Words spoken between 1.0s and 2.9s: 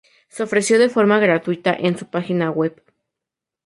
gratuita en su página web.